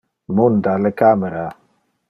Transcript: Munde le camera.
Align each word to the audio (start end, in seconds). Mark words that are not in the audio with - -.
Munde 0.37 0.73
le 0.85 0.91
camera. 1.01 1.45